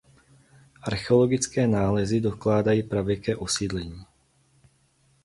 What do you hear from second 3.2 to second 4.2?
osídlení.